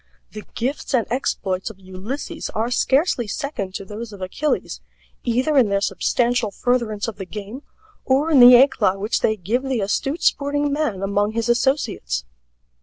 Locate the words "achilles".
4.19-4.81